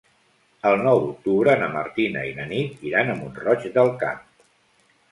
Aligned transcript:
El 0.69 0.77
nou 0.87 1.01
d'octubre 1.03 1.55
na 1.65 1.69
Martina 1.75 2.25
i 2.31 2.35
na 2.41 2.49
Nit 2.55 2.83
iran 2.93 3.13
a 3.17 3.21
Mont-roig 3.21 3.71
del 3.79 3.97
Camp. 4.05 4.27